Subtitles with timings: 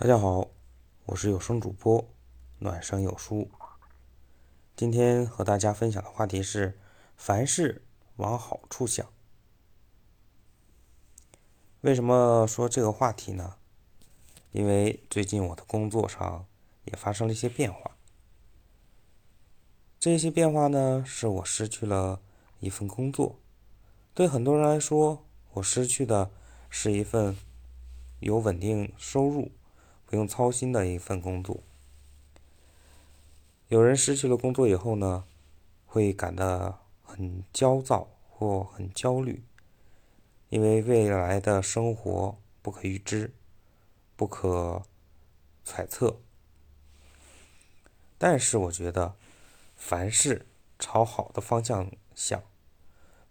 [0.00, 0.46] 大家好，
[1.06, 2.08] 我是有声主播
[2.60, 3.50] 暖声有书。
[4.76, 6.78] 今天和大家分享的话题是：
[7.16, 7.82] 凡事
[8.14, 9.04] 往好处想。
[11.80, 13.56] 为什么说这个话题呢？
[14.52, 16.46] 因为最近我的工作上
[16.84, 17.96] 也发生了一些变化。
[19.98, 22.20] 这些变化呢，是我失去了
[22.60, 23.40] 一份工作。
[24.14, 26.30] 对很多人来说，我失去的
[26.70, 27.36] 是一份
[28.20, 29.50] 有稳定收入。
[30.08, 31.60] 不用操心的一份工作。
[33.68, 35.24] 有人失去了工作以后呢，
[35.84, 39.44] 会感到很焦躁或很焦虑，
[40.48, 43.34] 因为未来的生活不可预知、
[44.16, 44.82] 不可
[45.62, 46.18] 揣测。
[48.16, 49.14] 但是我觉得，
[49.76, 50.46] 凡事
[50.78, 52.42] 朝好的方向想，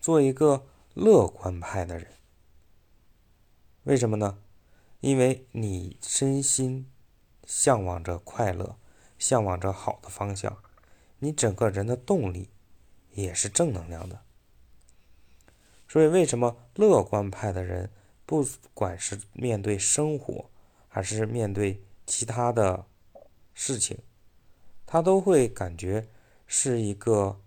[0.00, 2.08] 做一个乐观派的人。
[3.84, 4.38] 为什么呢？
[5.04, 6.90] 因为你身心
[7.44, 8.78] 向往着快乐，
[9.18, 10.56] 向往着好的方向，
[11.18, 12.48] 你整个人的动力
[13.12, 14.22] 也是正能量的。
[15.86, 17.90] 所以，为什么乐观派的人，
[18.24, 20.48] 不管是面对生活，
[20.88, 22.86] 还是面对其他的
[23.52, 23.98] 事情，
[24.86, 26.08] 他都会感觉
[26.46, 27.38] 是一个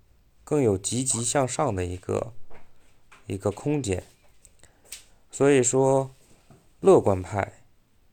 [0.43, 2.33] 更有积极向上的一个
[3.25, 4.03] 一个空间。
[5.31, 6.11] 所以说。
[6.79, 7.63] 乐观派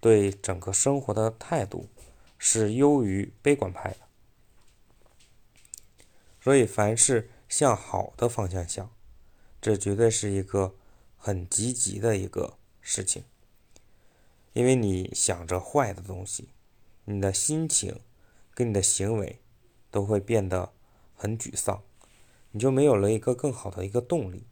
[0.01, 1.91] 对整个生活的态度
[2.39, 3.99] 是优于悲观派的，
[6.41, 8.91] 所以凡事向好的方向想，
[9.61, 10.75] 这绝对是一个
[11.19, 13.25] 很积极的一个事情。
[14.55, 16.49] 因为你想着坏的东西，
[17.05, 18.01] 你的心情
[18.55, 19.41] 跟你的行为
[19.91, 20.73] 都会变得
[21.15, 21.83] 很沮丧，
[22.53, 24.47] 你就没有了一个更好的一个动力。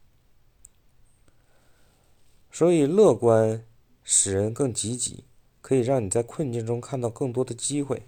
[2.51, 3.65] 所以乐观。
[4.05, 5.25] 使人更积极，
[5.61, 8.03] 可以让你在困境中看到更多的机会，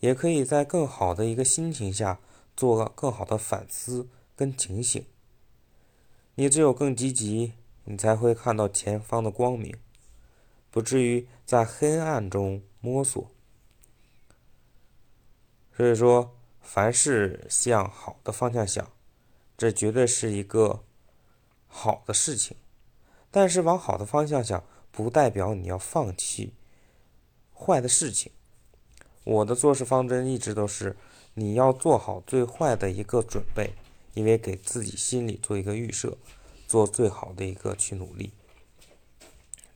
[0.00, 2.18] 也可以在更好的一个心情下
[2.56, 5.04] 做更好的反思跟警醒。
[6.36, 7.52] 你只有更积极，
[7.84, 9.76] 你才会看到前方的光明，
[10.70, 13.30] 不至于在黑暗中摸索。
[15.76, 18.90] 所以说，凡事向好的方向想，
[19.56, 20.82] 这绝对是一个
[21.66, 22.56] 好的事情。
[23.30, 24.64] 但是往好的方向想。
[24.94, 26.54] 不代表你要放弃
[27.52, 28.30] 坏的事情。
[29.24, 30.96] 我的做事方针一直都是，
[31.34, 33.72] 你要做好最坏的一个准备，
[34.12, 36.16] 因为给自己心里做一个预设，
[36.68, 38.32] 做最好的一个去努力。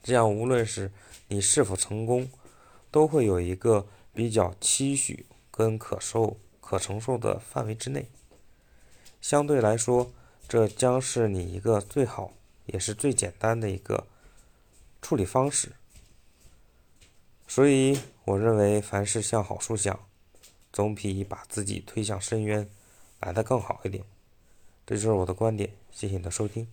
[0.03, 0.93] 这样无论是
[1.27, 2.31] 你是否成功，
[2.91, 8.07] 都会有一个比较期许跟可受、可承受的范围之内。
[9.21, 10.13] 相对来说，
[10.47, 12.33] 这将是你一个最好
[12.67, 14.07] 也是最简单的一个。
[15.01, 15.73] 处理方式，
[17.47, 19.99] 所以我认为凡事向好处想，
[20.73, 22.69] 总比把自己推向深渊
[23.21, 24.05] 来的更好一点。
[24.87, 26.67] 这就是我的观点，谢谢你的收听。